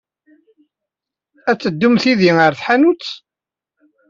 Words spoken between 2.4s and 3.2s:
tḥanut?